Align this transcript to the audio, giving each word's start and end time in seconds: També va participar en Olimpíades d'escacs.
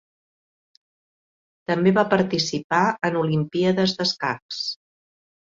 També 1.71 1.93
va 1.97 2.05
participar 2.15 2.81
en 3.11 3.19
Olimpíades 3.21 3.95
d'escacs. 4.01 4.65